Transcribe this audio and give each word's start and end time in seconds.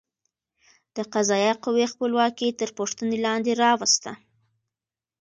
د 0.95 0.97
قضایه 1.13 1.53
قوې 1.63 1.85
خپلواکي 1.93 2.49
تر 2.59 2.69
پوښتنې 2.77 3.17
لاندې 3.25 3.51
راوسته. 3.61 4.11